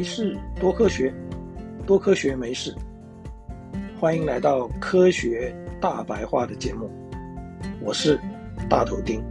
[0.00, 1.12] 没事，多科学，
[1.86, 2.74] 多科学没事。
[3.98, 6.90] 欢迎来到科学大白话的节目，
[7.82, 8.18] 我是
[8.66, 9.22] 大头丁。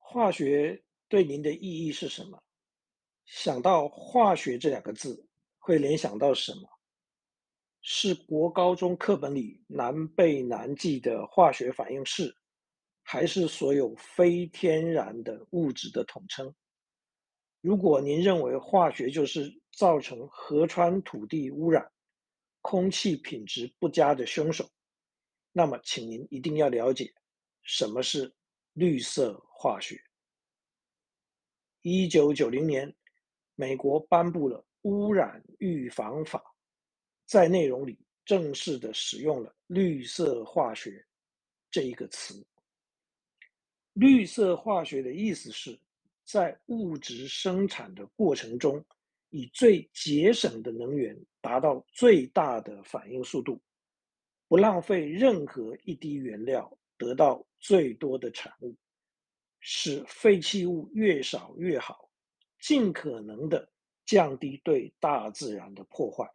[0.00, 2.42] 化学对您的意义是什么？
[3.24, 5.24] 想到化学这两个字，
[5.60, 6.68] 会联想到什么？
[7.82, 12.34] 是国高中课本里难背难记的化学反应式，
[13.02, 16.54] 还是所有非天然的物质的统称？
[17.60, 21.90] 如果您认为化学就是造成河川土地污染、
[22.60, 24.68] 空气品质不佳的凶手，
[25.52, 27.12] 那么请您一定要了解
[27.62, 28.34] 什么是
[28.72, 29.98] 绿色化学。
[31.82, 32.94] 一九九零年，
[33.54, 36.42] 美国颁布了污染预防法，
[37.26, 41.04] 在内容里正式的使用了“绿色化学”
[41.70, 42.44] 这一个词。
[43.94, 45.78] 绿色化学的意思是，
[46.24, 48.82] 在物质生产的过程中，
[49.30, 53.60] 以最节省的能源达到最大的反应速度，
[54.48, 58.74] 不浪费任何一滴原料，得到最多的产物，
[59.58, 62.08] 使废弃物越少越好。
[62.60, 63.68] 尽可能的
[64.10, 66.28] 降低对大自然的破坏。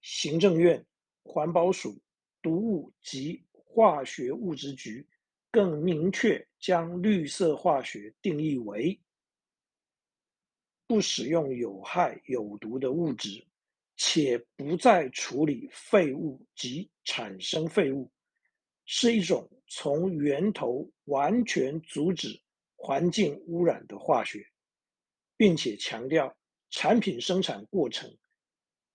[0.00, 0.82] 行政院
[1.22, 2.00] 环保署
[2.40, 5.06] 毒物及化学物质局
[5.50, 8.98] 更明确将绿色化学定义为
[10.86, 13.46] 不使用有害有毒的物质，
[13.98, 18.10] 且不再处理废物及产生废物，
[18.86, 22.40] 是一种从源头完全阻止
[22.74, 24.46] 环境污染的化学。
[25.36, 26.32] 并且强调，
[26.74, 28.12] 产品生产过程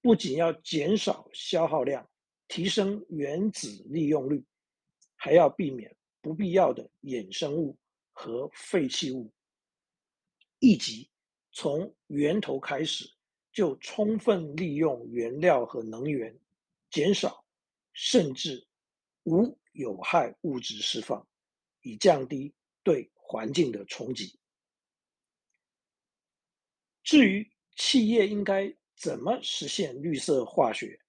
[0.02, 2.08] 不仅要减少消耗量，
[2.50, 4.46] 提升原子利用率，
[5.16, 7.78] 还要避免不必要的衍生物
[8.12, 9.32] 和废弃物，
[10.60, 11.10] 以及
[11.54, 13.10] 从源头开始
[13.54, 16.38] 就充分利用原料和能源，
[16.90, 17.46] 减少
[17.94, 18.68] 甚至
[19.24, 21.26] 无有害物质释放，
[21.82, 22.54] 以降低
[22.84, 24.38] 对环境的冲击。
[27.04, 31.00] 至于企业应该怎么实现绿色化学，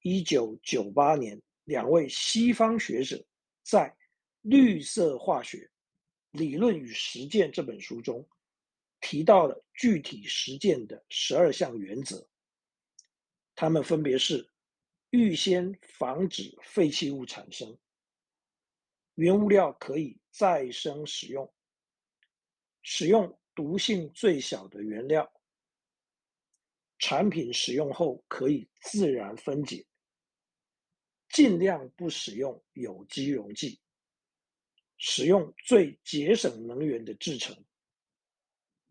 [0.00, 3.22] 一九九八年，两位西方学者
[3.62, 3.90] 在
[4.40, 5.70] 《绿色化学
[6.30, 8.26] 理论与实践》这本书中
[8.98, 12.26] 提到了具体实践的十二项原则。
[13.54, 14.48] 他们分别是：
[15.10, 17.76] 预先防止废弃物产生，
[19.16, 21.52] 原物料可以再生使用，
[22.80, 25.30] 使用毒性最小的原料。
[26.98, 29.84] 产品使用后可以自然分解，
[31.28, 33.78] 尽量不使用有机溶剂，
[34.96, 37.54] 使用最节省能源的制成，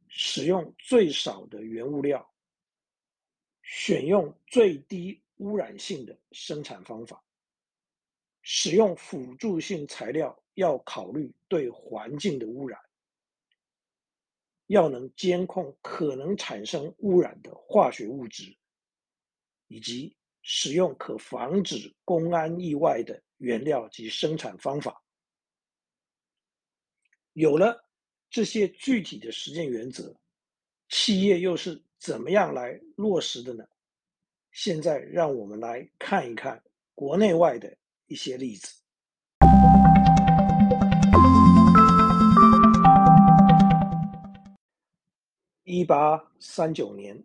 [0.07, 2.31] 使用最少的原物料，
[3.63, 7.23] 选用最低污染性的生产方法，
[8.43, 12.79] 使用辅助性材料要考虑对环境的污染。
[14.68, 18.56] 要能监控可能产生污染的化学物质，
[19.68, 25.03] 以及使用可防止公安意外的原料及生产方法。
[27.34, 27.86] 有了
[28.30, 30.16] 这些具体的实践原则，
[30.90, 33.68] 企业又是怎么样来落实的呢？
[34.52, 38.84] 现在让我们来看一看国内外的一些例子。
[45.68, 47.20] 一八三九年，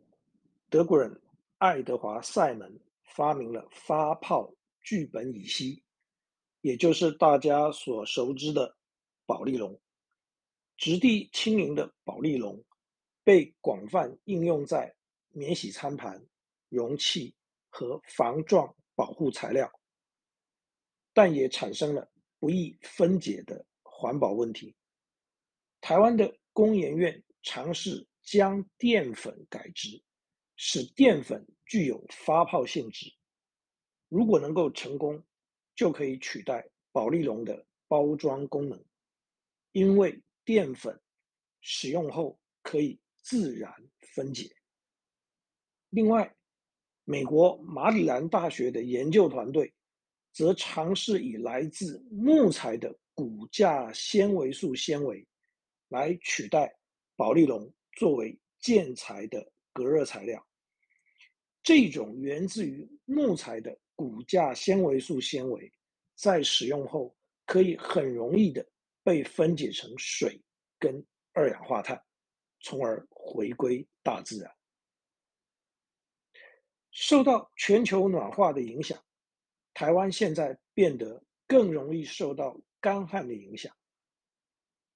[0.71, 1.15] 德国人
[1.59, 4.51] 爱德华·赛门发明了发泡
[4.81, 5.83] 聚苯乙烯，
[6.63, 8.75] 也就是大家所熟知的
[9.27, 9.79] 保丽龙。
[10.79, 12.59] 质地轻盈的保丽龙
[13.23, 14.91] 被广泛应用在
[15.33, 16.19] 免洗餐盘、
[16.71, 17.35] 容器
[17.69, 19.71] 和防撞保护材料，
[21.13, 24.75] 但也产生了不易分解的环保问题。
[25.83, 28.07] 台湾的工研院尝试。
[28.23, 30.03] 将淀粉改制，
[30.57, 33.13] 使淀粉具有发泡性质。
[34.09, 35.23] 如果能够成功，
[35.75, 38.85] 就可以取代保丽龙的包装功能，
[39.73, 41.01] 因为淀粉
[41.61, 43.73] 使用后可以自然
[44.15, 44.51] 分解。
[45.91, 46.35] 另外，
[47.05, 49.73] 美国马里兰大学的研究团队
[50.33, 55.27] 则尝试以来自木材的骨架纤维素纤维
[55.89, 56.73] 来取代
[57.17, 57.73] 保丽龙。
[58.01, 60.43] 作为建材的隔热材料，
[61.63, 65.71] 这种源自于木材的骨架纤维素纤维，
[66.15, 67.15] 在使用后
[67.45, 68.67] 可以很容易的
[69.03, 70.43] 被分解成水
[70.79, 71.05] 跟
[71.35, 72.03] 二氧化碳，
[72.61, 74.51] 从而回归大自然。
[76.93, 78.99] 受到全球暖化的影响，
[79.75, 83.71] 台湾现在变得更容易受到干旱的影响。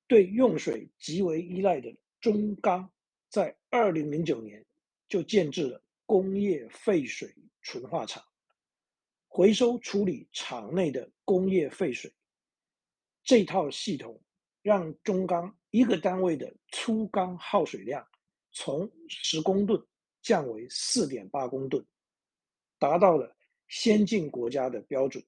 [0.06, 1.94] 对用水极为依赖的
[2.24, 2.90] 中钢，
[3.28, 4.64] 在二零零九年
[5.10, 7.30] 就建制了工业废水
[7.60, 8.24] 纯化厂，
[9.28, 12.10] 回收处理厂内的工业废水。
[13.24, 14.18] 这套系统
[14.62, 18.08] 让中钢一个单位的粗钢耗水量
[18.52, 19.86] 从十公吨
[20.22, 21.84] 降为四点八公吨，
[22.78, 23.36] 达到了
[23.68, 25.22] 先进国家的标准。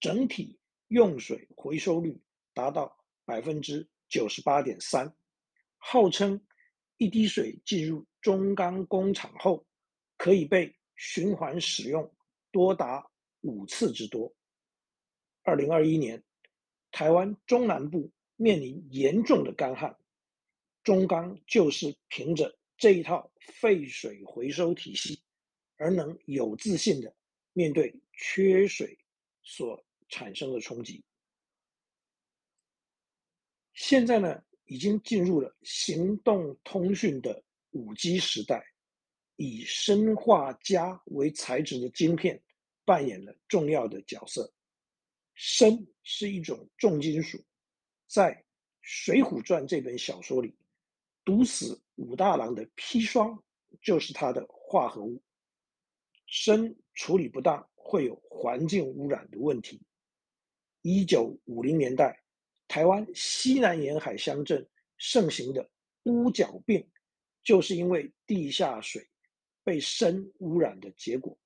[0.00, 2.20] 整体用水回收率
[2.52, 5.14] 达到百分之九十八点三，
[5.84, 6.40] 号称
[6.96, 9.66] 一滴水进入中钢工厂后，
[10.16, 12.08] 可以被循环使用
[12.52, 13.04] 多达
[13.40, 14.32] 五次之多。
[15.42, 16.22] 二零二一年，
[16.92, 19.98] 台湾中南部面临严重的干旱，
[20.84, 25.20] 中钢就是凭着这一套废水回收体系，
[25.76, 27.12] 而能有自信的
[27.52, 28.96] 面对缺水
[29.42, 31.04] 所产生的冲击。
[33.74, 38.64] 现在呢，已经进入了行动通讯的五 G 时代，
[39.36, 42.42] 以砷化镓为材质的晶片
[42.82, 44.50] 扮演了重要的角色。
[45.34, 47.38] 砷是一种重金属，
[48.06, 48.34] 在
[48.80, 50.56] 《水浒传》这本小说里，
[51.22, 53.44] 毒死武大郎的砒霜
[53.82, 55.22] 就是它的化合物。
[56.26, 59.82] 砷处理不当会有环境污染的问题。
[60.80, 62.21] 一九五零年代，
[62.72, 64.66] 台湾西南沿海乡镇
[64.96, 65.70] 盛行的
[66.04, 66.82] 污脚病，
[67.42, 69.06] 就是因为地下水
[69.62, 71.38] 被砷污染的结果。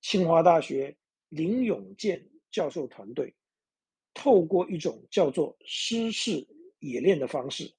[0.00, 0.96] 清华大学
[1.28, 3.32] 林永健教授团队
[4.14, 6.44] 透过一种叫做湿式
[6.80, 7.72] 冶炼的方式，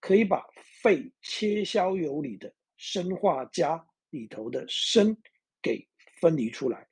[0.00, 0.46] 可以把
[0.82, 5.16] 废切削油里的砷化镓里头的砷
[5.62, 5.88] 给
[6.20, 6.86] 分离出来，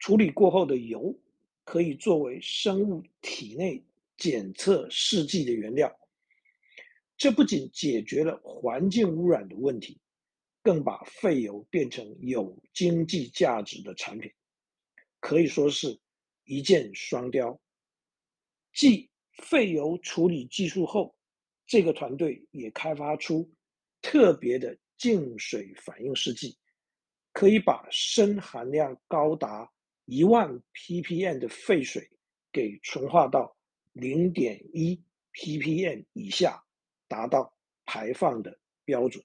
[0.00, 1.18] 处理过后的油。
[1.66, 3.84] 可以作为生物体内
[4.16, 5.94] 检测试剂的原料，
[7.18, 10.00] 这不仅解决了环境污染的问题，
[10.62, 14.32] 更把废油变成有经济价值的产品，
[15.18, 16.00] 可以说是
[16.44, 17.60] 一箭双雕。
[18.72, 19.10] 继
[19.42, 21.18] 废油处理技术后，
[21.66, 23.52] 这个团队也开发出
[24.00, 26.56] 特别的净水反应试剂，
[27.32, 29.68] 可以把砷含量高达
[30.06, 32.08] 一万 ppm 的废水
[32.52, 33.56] 给纯化到
[33.92, 36.62] 零点一 ppm 以下，
[37.08, 37.52] 达到
[37.84, 39.24] 排放的标准。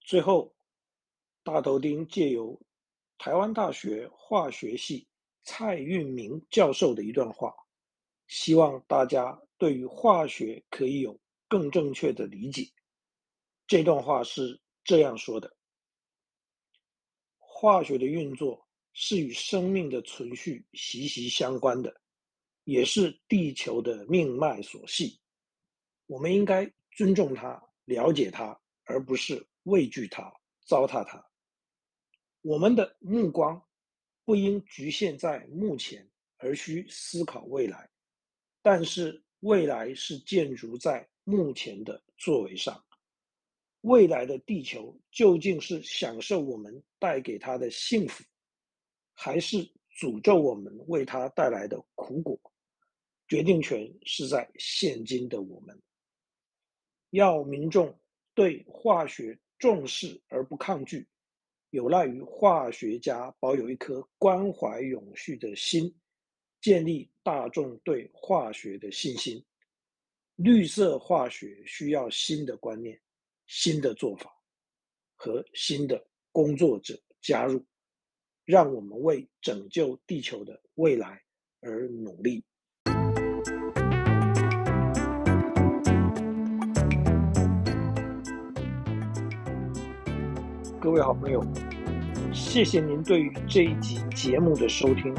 [0.00, 0.54] 最后，
[1.42, 2.58] 大头钉借由
[3.18, 5.06] 台湾大学化学系
[5.42, 7.52] 蔡运明教授的一段话，
[8.28, 12.70] 希望大家对于化学可以有更正确的理解。
[13.66, 15.52] 这段话是这样说的：
[17.38, 22.00] 化学的运作是与生命的存续息息相关的，
[22.64, 25.20] 也是地球的命脉所系。
[26.06, 30.32] 我们应该尊重它、了解它，而不是畏惧它、
[30.64, 31.27] 糟蹋它。
[32.42, 33.62] 我们的目光
[34.24, 37.90] 不应局限在目前，而需思考未来。
[38.62, 42.84] 但是未来是建筑在目前的作为上。
[43.82, 48.24] 未来的地球究竟是享受我们带给他的幸福，
[49.14, 49.58] 还是
[49.98, 52.38] 诅咒我们为他带来的苦果？
[53.28, 55.80] 决定权是在现今的我们。
[57.10, 57.98] 要民众
[58.34, 61.06] 对化学重视而不抗拒。
[61.70, 65.94] 有赖于化学家保有一颗关怀永续的心，
[66.60, 69.44] 建立大众对化学的信心。
[70.36, 72.98] 绿色化学需要新的观念、
[73.46, 74.32] 新的做法
[75.14, 77.62] 和新的工作者加入，
[78.44, 81.22] 让我们为拯救地球的未来
[81.60, 82.42] 而努力。
[90.80, 91.44] 各位好朋友，
[92.32, 95.12] 谢谢您对于这一集节目的收听。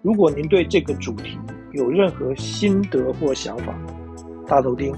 [0.00, 1.36] 如果您对这个主题
[1.72, 3.76] 有任何心得或想法，
[4.46, 4.94] 大头钉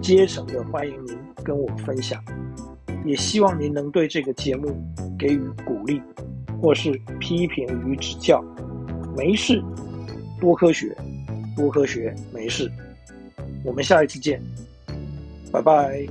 [0.00, 2.18] 竭诚的欢迎您跟我分享。
[3.04, 4.74] 也希望您能对这个节目
[5.18, 6.00] 给予鼓励，
[6.62, 8.42] 或是批评与指教。
[9.14, 9.62] 没事，
[10.40, 10.96] 多科学，
[11.54, 12.72] 多科学，没事。
[13.66, 14.42] 我们下一次见，
[15.52, 16.06] 拜拜。